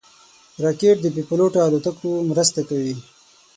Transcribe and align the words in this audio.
راکټ 0.63 0.95
د 1.01 1.05
بېپيلوټه 1.15 1.59
الوتکو 1.63 2.09
مرسته 2.29 2.61
کوي 2.69 2.95